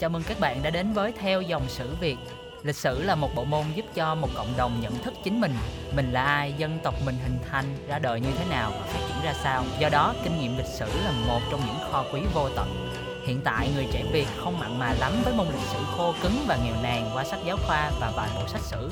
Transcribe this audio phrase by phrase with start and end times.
[0.00, 2.16] Chào mừng các bạn đã đến với Theo dòng sử Việt.
[2.62, 5.54] Lịch sử là một bộ môn giúp cho một cộng đồng nhận thức chính mình,
[5.96, 9.00] mình là ai, dân tộc mình hình thành, ra đời như thế nào và phát
[9.08, 9.64] triển ra sao.
[9.78, 12.92] Do đó, kinh nghiệm lịch sử là một trong những kho quý vô tận.
[13.26, 16.44] Hiện tại, người trẻ Việt không mặn mà lắm với môn lịch sử khô cứng
[16.46, 18.90] và nghèo nàn qua sách giáo khoa và vài bộ sách sử.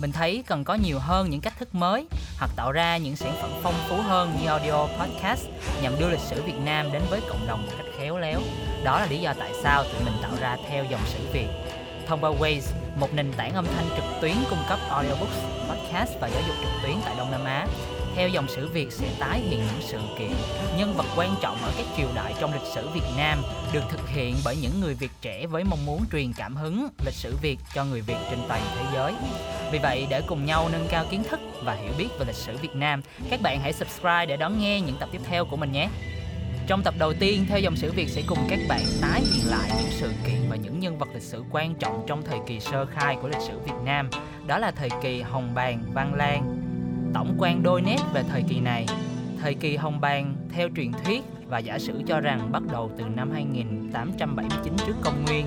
[0.00, 2.06] Mình thấy cần có nhiều hơn những cách thức mới
[2.38, 5.44] hoặc tạo ra những sản phẩm phong phú hơn như audio podcast
[5.82, 8.40] nhằm đưa lịch sử Việt Nam đến với cộng đồng một cách khéo léo.
[8.84, 11.48] Đó là lý do tại sao tụi mình tạo ra theo dòng sử Việt.
[12.06, 15.38] Thông qua Waze, một nền tảng âm thanh trực tuyến cung cấp audiobooks,
[15.68, 17.66] podcast và giáo dục trực tuyến tại Đông Nam Á.
[18.16, 20.32] Theo dòng sử Việt sẽ tái hiện những sự kiện,
[20.78, 24.08] nhân vật quan trọng ở các triều đại trong lịch sử Việt Nam được thực
[24.08, 27.58] hiện bởi những người Việt trẻ với mong muốn truyền cảm hứng lịch sử Việt
[27.74, 29.12] cho người Việt trên toàn thế giới.
[29.72, 32.56] Vì vậy, để cùng nhau nâng cao kiến thức và hiểu biết về lịch sử
[32.56, 35.72] Việt Nam, các bạn hãy subscribe để đón nghe những tập tiếp theo của mình
[35.72, 35.88] nhé.
[36.66, 39.70] Trong tập đầu tiên, theo dòng sử Việt sẽ cùng các bạn tái hiện lại
[39.78, 42.86] những sự kiện và những nhân vật lịch sử quan trọng trong thời kỳ sơ
[42.86, 44.08] khai của lịch sử Việt Nam.
[44.46, 46.56] Đó là thời kỳ Hồng Bàng, Văn Lang.
[47.14, 48.86] Tổng quan đôi nét về thời kỳ này.
[49.42, 53.04] Thời kỳ Hồng Bàng, theo truyền thuyết và giả sử cho rằng bắt đầu từ
[53.04, 55.46] năm 2879 trước công nguyên,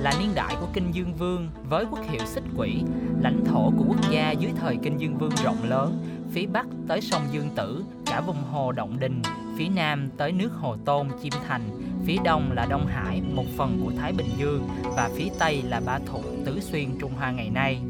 [0.00, 2.82] là niên đại của Kinh Dương Vương với quốc hiệu Xích Quỷ,
[3.22, 5.98] lãnh thổ của quốc gia dưới thời Kinh Dương Vương rộng lớn,
[6.32, 9.22] phía bắc tới sông Dương Tử, cả vùng hồ Động Đình,
[9.58, 11.70] phía nam tới nước Hồ Tôn, Chiêm Thành,
[12.06, 15.80] phía đông là Đông Hải, một phần của Thái Bình Dương và phía tây là
[15.86, 17.80] Ba Thụ, Tứ Xuyên, Trung Hoa ngày nay.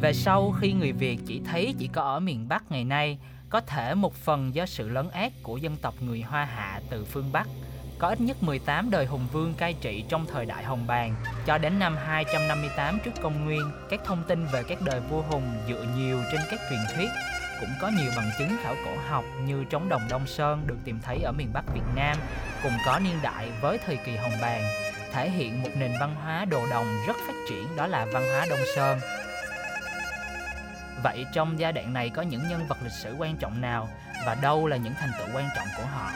[0.00, 3.18] Về sau khi người Việt chỉ thấy chỉ có ở miền Bắc ngày nay,
[3.50, 7.04] có thể một phần do sự lấn át của dân tộc người Hoa Hạ từ
[7.04, 7.48] phương Bắc–
[7.98, 11.14] có ít nhất 18 đời hùng vương cai trị trong thời đại Hồng Bàng.
[11.46, 15.44] Cho đến năm 258 trước công nguyên, các thông tin về các đời vua hùng
[15.68, 17.08] dựa nhiều trên các truyền thuyết
[17.60, 21.00] cũng có nhiều bằng chứng khảo cổ học như trống đồng Đông Sơn được tìm
[21.02, 22.16] thấy ở miền Bắc Việt Nam,
[22.62, 24.62] cùng có niên đại với thời kỳ Hồng Bàng,
[25.12, 28.46] thể hiện một nền văn hóa đồ đồng rất phát triển đó là văn hóa
[28.50, 28.98] Đông Sơn.
[31.02, 33.88] Vậy trong giai đoạn này có những nhân vật lịch sử quan trọng nào
[34.26, 36.10] và đâu là những thành tựu quan trọng của họ?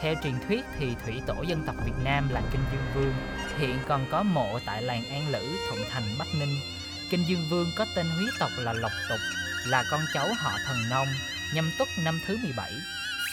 [0.00, 3.14] Theo truyền thuyết thì thủy tổ dân tộc Việt Nam là Kinh Dương Vương,
[3.58, 6.54] hiện còn có mộ tại làng An Lữ, Thuận Thành, Bắc Ninh.
[7.10, 9.18] Kinh Dương Vương có tên huyết tộc là Lộc Tục,
[9.68, 11.06] là con cháu họ Thần Nông,
[11.54, 12.72] nhâm tuất năm thứ 17.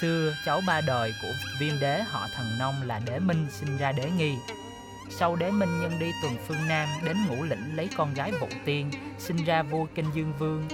[0.02, 3.92] Xưa, cháu ba đời của viên đế họ Thần Nông là Đế Minh sinh ra
[3.92, 4.36] Đế Nghi.
[5.10, 8.48] Sau Đế Minh nhân đi tuần phương Nam đến ngũ lĩnh lấy con gái Vũ
[8.66, 10.68] Tiên, sinh ra vua Kinh Dương Vương.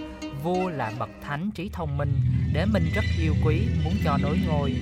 [0.44, 2.13] Vua là bậc thánh trí thông minh,
[2.53, 4.73] Đế Minh rất yêu quý, muốn cho nối ngôi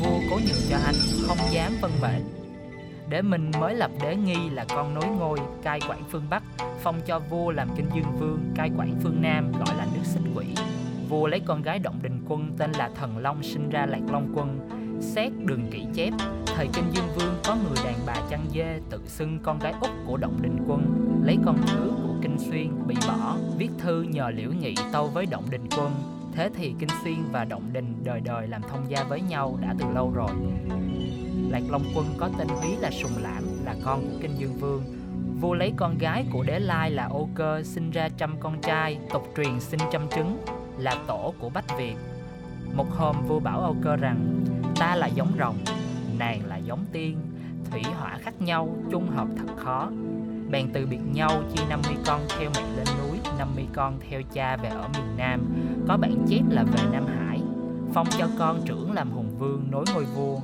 [0.00, 0.94] vua cố nhường cho anh
[1.26, 2.38] không dám vân mệnh
[3.08, 6.42] đế minh mới lập đế nghi là con nối ngôi cai quản phương bắc
[6.82, 10.46] phong cho vua làm kinh dương vương cai quản phương nam gọi là xích quỷ
[11.08, 14.32] vua lấy con gái động đình quân tên là thần long sinh ra lạc long
[14.34, 14.68] quân
[15.00, 16.12] xét đường kỹ chép
[16.46, 19.90] thời kinh dương vương có người đàn bà chăn dê tự xưng con gái út
[20.06, 20.82] của động đình quân
[21.24, 25.26] lấy con thứ của kinh xuyên bị bỏ viết thư nhờ liễu nghị tâu với
[25.26, 25.92] động đình quân
[26.38, 29.74] Thế thì Kinh Xuyên và Động Đình đời đời làm thông gia với nhau đã
[29.78, 30.30] từ lâu rồi.
[31.50, 34.82] Lạc Long Quân có tên húy là Sùng Lãm, là con của Kinh Dương Vương.
[35.40, 38.98] Vua lấy con gái của đế lai là Ô Cơ sinh ra trăm con trai,
[39.12, 40.38] tục truyền sinh trăm trứng,
[40.78, 41.96] là tổ của Bách Việt.
[42.74, 44.44] Một hôm vua bảo Âu Cơ rằng
[44.76, 45.56] ta là giống rồng,
[46.18, 47.16] nàng là giống tiên,
[47.70, 49.90] thủy hỏa khác nhau, chung hợp thật khó.
[50.50, 54.56] Bèn từ biệt nhau chia 50 con theo mẹ lên núi, 50 con theo cha
[54.56, 55.40] về ở miền Nam,
[55.88, 57.40] có bản chép là về Nam Hải,
[57.94, 60.40] phong cho con trưởng làm hùng vương nối ngôi vua.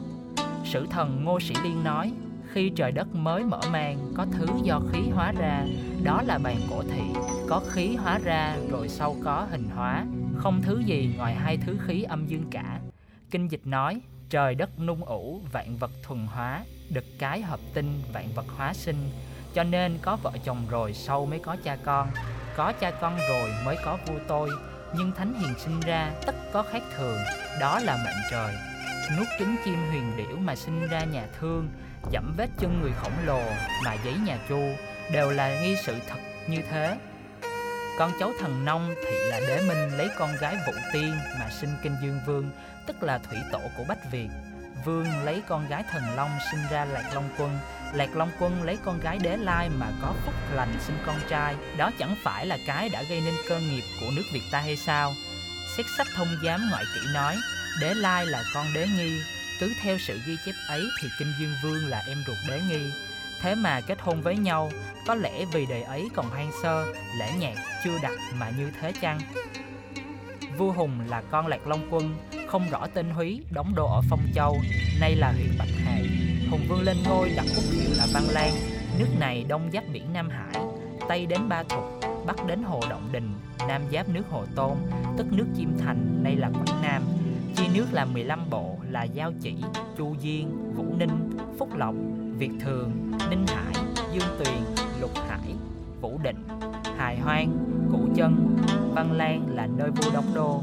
[0.64, 2.12] Sử thần Ngô Sĩ Liên nói,
[2.54, 5.64] khi trời đất mới mở mang, có thứ do khí hóa ra,
[6.02, 7.02] đó là bàn cổ thị,
[7.48, 10.06] có khí hóa ra rồi sau có hình hóa,
[10.36, 12.80] không thứ gì ngoài hai thứ khí âm dương cả.
[13.30, 14.00] Kinh dịch nói,
[14.30, 18.74] trời đất nung ủ, vạn vật thuần hóa, đực cái hợp tinh, vạn vật hóa
[18.74, 19.10] sinh,
[19.54, 22.08] cho nên có vợ chồng rồi sau mới có cha con,
[22.56, 24.50] có cha con rồi mới có vua tôi,
[24.96, 27.18] nhưng thánh hiền sinh ra tất có khác thường.
[27.60, 28.54] Đó là mệnh trời.
[29.18, 31.68] Nuốt trứng chim huyền điểu mà sinh ra nhà thương
[32.10, 33.40] dẫm vết chân người khổng lồ
[33.84, 34.60] mà giấy nhà chu
[35.12, 36.18] đều là nghi sự thật
[36.48, 36.96] như thế.
[37.98, 41.70] Con cháu thần nông thì là đế minh lấy con gái vũ tiên mà sinh
[41.82, 42.50] kinh dương vương,
[42.86, 44.28] tức là thủy tổ của bách việt.
[44.84, 47.58] Vương lấy con gái thần long sinh ra lạc long quân.
[47.92, 51.54] Lạc long quân lấy con gái đế lai mà có phúc lành sinh con trai.
[51.76, 54.76] Đó chẳng phải là cái đã gây nên cơ nghiệp của nước việt ta hay
[54.76, 55.14] sao?
[55.76, 57.36] Xét sách thông giám ngoại kỹ nói,
[57.80, 59.20] đế lai là con đế nghi
[59.60, 62.90] cứ theo sự ghi chép ấy thì kinh dương vương là em ruột đế nghi.
[63.40, 64.70] Thế mà kết hôn với nhau
[65.06, 66.86] có lẽ vì đời ấy còn hoang sơ
[67.18, 67.54] lễ nhạc
[67.84, 69.20] chưa đặt mà như thế chăng?
[70.58, 72.16] Vua hùng là con lạc long quân
[72.48, 74.60] không rõ tên húy đóng đô ở phong châu
[75.00, 76.02] nay là huyện bạch hạc
[76.50, 78.50] hùng vương lên ngôi đặt quốc hiệu là văn lan
[78.98, 80.62] Nước này đông giáp biển Nam Hải,
[81.08, 81.84] Tây đến Ba Thục,
[82.26, 83.34] Bắc đến Hồ Động Đình,
[83.68, 84.76] Nam giáp nước Hồ Tôn,
[85.16, 87.02] tức nước Chiêm Thành, nay là Quảng Nam.
[87.56, 89.54] Chia nước là 15 bộ là Giao Chỉ,
[89.98, 91.94] Chu Diên, Vũ Ninh, Phúc Lộc,
[92.38, 92.90] Việt Thường,
[93.30, 93.74] Ninh Hải,
[94.12, 95.54] Dương Tuyền, Lục Hải,
[96.00, 96.36] Vũ Định,
[96.96, 97.56] Hài Hoang,
[97.92, 98.56] Cụ Chân,
[98.94, 100.62] Văn Lan là nơi vua đóng đô.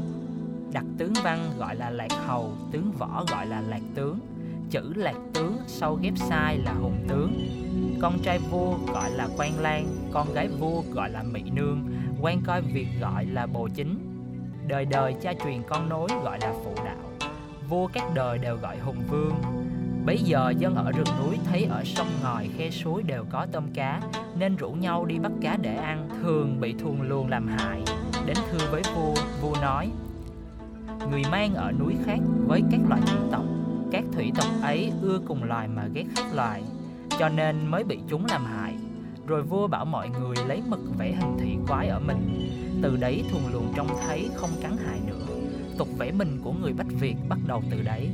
[0.72, 4.18] Đặt tướng văn gọi là Lạc Hầu, tướng võ gọi là Lạc Tướng.
[4.70, 7.32] Chữ Lạc Tướng sau ghép sai là Hùng Tướng.
[8.00, 11.84] Con trai vua gọi là Quan Lan, con gái vua gọi là Mỹ Nương,
[12.20, 14.01] quan coi việc gọi là Bồ Chính.
[14.72, 17.28] Đời đời cha truyền con nối gọi là Phụ Đạo.
[17.68, 19.34] Vua các đời đều gọi Hùng Vương,
[20.06, 23.64] Bấy giờ dân ở rừng núi thấy ở sông ngòi khe suối đều có tôm
[23.74, 24.00] cá
[24.38, 27.82] Nên rủ nhau đi bắt cá để ăn Thường bị thuồng luồng làm hại.
[28.26, 29.90] Đến thưa với vua, vua nói
[31.10, 33.44] Người mang ở núi khác với các loại thủy tộc
[33.92, 36.62] Các thủy tộc ấy ưa cùng loài mà ghét khác loài
[37.18, 38.74] Cho nên mới bị chúng làm hại.
[39.26, 42.61] Rồi vua bảo mọi người lấy mực vẽ hình thị quái ở mình.
[42.82, 45.26] Từ đấy thuồng luồng trông thấy không cắn hại nữa
[45.78, 48.10] Tục vẽ mình của người Bách Việt bắt đầu từ đấy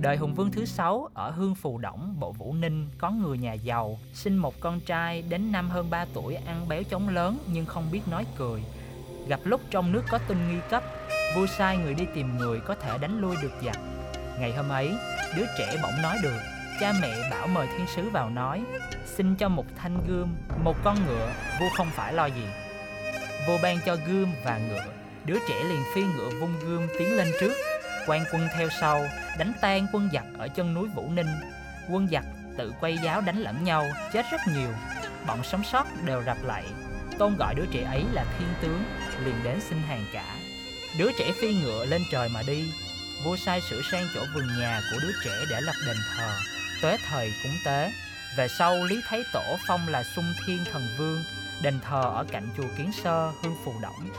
[0.00, 3.52] Đời Hùng Vương thứ sáu ở Hương Phù Đổng, Bộ Vũ Ninh có người nhà
[3.52, 7.66] giàu, sinh một con trai đến năm hơn 3 tuổi ăn béo chống lớn nhưng
[7.66, 8.62] không biết nói cười.
[9.28, 10.82] Gặp lúc trong nước có tin nghi cấp,
[11.36, 13.78] vua sai người đi tìm người có thể đánh lui được giặc.
[14.40, 14.94] Ngày hôm ấy,
[15.36, 16.38] đứa trẻ bỗng nói được,
[16.80, 18.64] cha mẹ bảo mời thiên sứ vào nói,
[19.06, 20.28] xin cho một thanh gươm,
[20.64, 22.44] một con ngựa, vua không phải lo gì.
[23.46, 24.84] Vô ban cho gươm và ngựa,
[25.24, 27.52] đứa trẻ liền phi ngựa vung gươm tiến lên trước,
[28.06, 29.06] quan quân theo sau
[29.38, 31.40] đánh tan quân giặc ở chân núi Vũ Ninh.
[31.90, 32.24] Quân giặc
[32.58, 34.70] tự quay giáo đánh lẫn nhau chết rất nhiều.
[35.26, 36.64] Bọn sống sót đều rập lại.
[37.18, 38.84] Tôn gọi đứa trẻ ấy là thiên tướng
[39.24, 40.36] liền đến xin hàng cả
[40.98, 42.72] đứa trẻ phi ngựa lên trời mà đi.
[43.24, 46.38] Vua sai sửa sang chỗ vườn nhà của đứa trẻ để lập đền thờ.
[46.82, 47.92] Tuế thời cúng tế.
[48.36, 51.24] Về sau lý thái tổ phong là sung thiên thần vương
[51.62, 54.10] đền thờ ở cạnh chùa kiến sơ hương phù động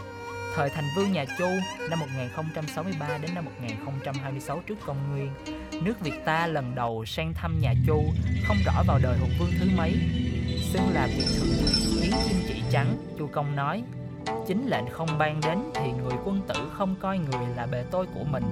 [0.55, 1.45] Thời thành vương nhà Chu
[1.89, 5.31] năm 1063 đến năm 1026 trước công nguyên,
[5.83, 8.03] nước Việt ta lần đầu sang thăm nhà Chu,
[8.43, 9.95] không rõ vào đời hùng vương thứ mấy.
[10.73, 11.71] Xưng là vị thượng thủy,
[12.01, 13.83] kiến chim chỉ trắng, Chu Công nói,
[14.47, 18.05] chính lệnh không ban đến thì người quân tử không coi người là bề tôi
[18.13, 18.43] của mình.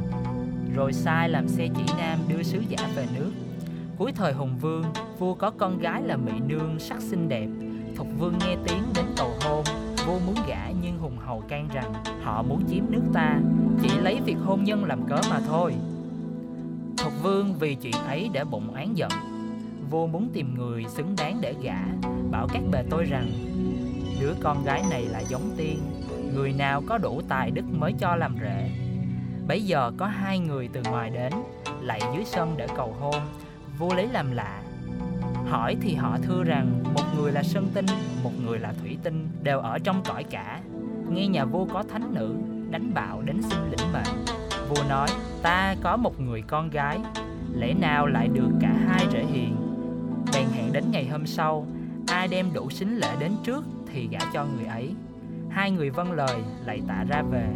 [0.75, 3.31] Rồi sai làm xe chỉ nam đưa sứ giả về nước.
[3.97, 4.83] Cuối thời Hùng Vương,
[5.19, 7.47] vua có con gái là Mỹ Nương sắc xinh đẹp.
[7.99, 9.63] Thục Vương nghe tiếng đến cầu hôn,
[10.05, 11.93] vua muốn gả nhưng hùng hầu can rằng
[12.23, 13.39] họ muốn chiếm nước ta
[13.81, 15.73] chỉ lấy việc hôn nhân làm cớ mà thôi.
[16.97, 19.11] Thục vương vì chuyện ấy đã bụng oán giận
[19.89, 21.79] vua muốn tìm người xứng đáng để gả
[22.31, 23.31] bảo các bề tôi rằng
[24.21, 25.79] đứa con gái này là giống tiên
[26.35, 28.69] người nào có đủ tài đức mới cho làm rể.
[29.47, 31.33] Bấy giờ có hai người từ ngoài đến
[31.81, 33.21] lại dưới sân để cầu hôn
[33.79, 34.61] vua lấy làm lạ
[35.49, 37.85] hỏi thì họ thưa rằng, một người là sơn tinh,
[38.23, 40.59] một người là thủy tinh, đều ở trong cõi cả.
[41.09, 42.35] Nghe nhà vua có thánh nữ,
[42.69, 44.25] đánh bạo đến xin lĩnh mệnh.
[44.69, 45.07] Vua nói,
[45.43, 46.99] ta có một người con gái,
[47.53, 49.55] lẽ nào lại được cả hai rể hiền?
[50.33, 51.65] Bèn hẹn đến ngày hôm sau,
[52.07, 54.93] ai đem đủ xính lễ đến trước thì gả cho người ấy.
[55.49, 57.47] Hai người vâng lời, lại tạ ra về.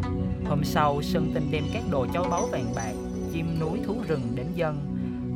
[0.45, 2.93] Hôm sau, sơn tinh đem các đồ châu báu vàng bạc,
[3.33, 4.77] chim núi thú rừng đến dân.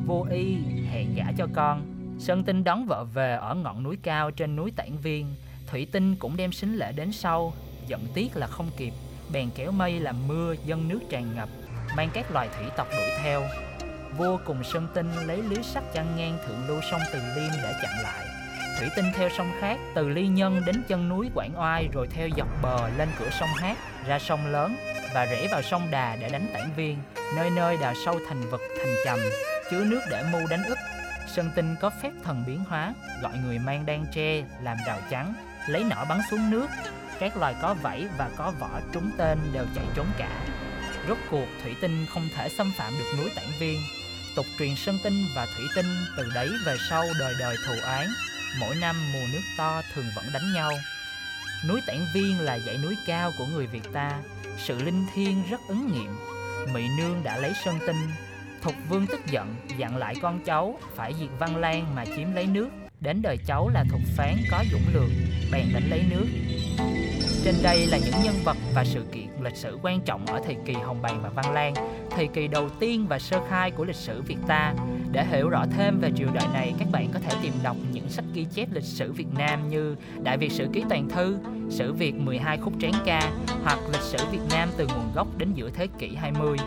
[0.05, 0.57] Vô y
[0.91, 1.96] hẹn gả cho con.
[2.19, 5.35] Sơn Tinh đón vợ về ở ngọn núi cao trên núi Tản Viên.
[5.67, 7.53] Thủy Tinh cũng đem sính lễ đến sau,
[7.87, 8.93] giận tiếc là không kịp,
[9.31, 11.49] bèn kéo mây làm mưa dân nước tràn ngập,
[11.97, 13.41] mang các loài thủy tộc đuổi theo.
[14.17, 17.73] Vua cùng Sơn Tinh lấy lưới sắt chăn ngang thượng lưu sông Từ Liêm để
[17.81, 18.27] chặn lại.
[18.79, 22.29] Thủy Tinh theo sông khác, từ Ly Nhân đến chân núi Quảng Oai rồi theo
[22.37, 24.75] dọc bờ lên cửa sông Hát, ra sông lớn
[25.13, 26.97] và rẽ vào sông Đà để đánh Tản Viên,
[27.35, 29.19] nơi nơi đào sâu thành vực thành trầm,
[29.71, 30.77] chứa nước để mưu đánh ức
[31.27, 35.33] Sơn Tinh có phép thần biến hóa, gọi người mang đan tre làm rào chắn,
[35.67, 36.67] lấy nỏ bắn xuống nước.
[37.19, 40.29] Các loài có vảy và có vỏ trúng tên đều chạy trốn cả.
[41.07, 43.79] Rốt cuộc Thủy Tinh không thể xâm phạm được núi Tản Viên.
[44.35, 48.07] Tục truyền Sơn Tinh và Thủy Tinh từ đấy về sau đời đời thù oán.
[48.59, 50.71] Mỗi năm mùa nước to thường vẫn đánh nhau.
[51.67, 54.19] Núi Tản Viên là dãy núi cao của người Việt ta.
[54.57, 56.15] Sự linh thiêng rất ứng nghiệm.
[56.73, 58.07] Mỹ Nương đã lấy Sơn Tinh
[58.61, 62.47] Thục vương tức giận, dặn lại con cháu phải diệt Văn Lan mà chiếm lấy
[62.47, 62.69] nước.
[62.99, 65.09] Đến đời cháu là Thục Phán có dũng lược,
[65.51, 66.25] bèn đánh lấy nước.
[67.43, 70.55] Trên đây là những nhân vật và sự kiện lịch sử quan trọng ở thời
[70.65, 71.73] kỳ Hồng Bàng và Văn Lan,
[72.11, 74.73] thời kỳ đầu tiên và sơ khai của lịch sử Việt ta.
[75.11, 78.09] Để hiểu rõ thêm về triều đại này, các bạn có thể tìm đọc những
[78.09, 81.37] sách ghi chép lịch sử Việt Nam như Đại Việt Sử Ký Toàn Thư,
[81.69, 83.31] Sử Việt 12 khúc tráng ca
[83.63, 86.57] hoặc Lịch sử Việt Nam từ nguồn gốc đến giữa thế kỷ 20.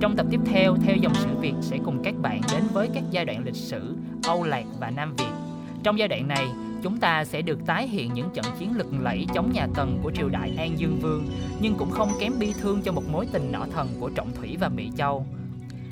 [0.00, 3.02] Trong tập tiếp theo, theo dòng sử Việt sẽ cùng các bạn đến với các
[3.10, 5.30] giai đoạn lịch sử Âu Lạc và Nam Việt.
[5.82, 6.46] Trong giai đoạn này,
[6.82, 10.10] chúng ta sẽ được tái hiện những trận chiến lực lẫy chống nhà Tần của
[10.10, 11.28] triều đại An Dương Vương,
[11.60, 14.56] nhưng cũng không kém bi thương cho một mối tình nỏ thần của Trọng Thủy
[14.60, 15.26] và Mỹ Châu.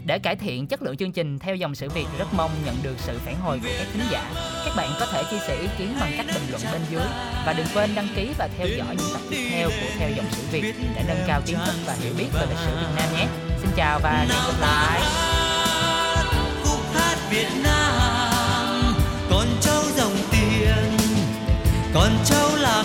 [0.06, 2.94] Để cải thiện chất lượng chương trình theo dòng sự Việt rất mong nhận được
[2.98, 4.30] sự phản hồi của các thính giả.
[4.64, 7.04] Các bạn có thể chia sẻ ý kiến bằng cách bình luận bên dưới
[7.46, 10.26] và đừng quên đăng ký và theo dõi những tập tiếp theo của theo dòng
[10.30, 13.08] sự Việt để nâng cao kiến thức và hiểu biết về lịch sử Việt Nam
[13.16, 13.47] nhé.
[13.78, 15.00] Chào và hẹn gặp lại.
[16.64, 18.94] khúc hát Việt Nam
[19.30, 20.96] con cháu dòng tiền
[21.94, 22.84] con cháu là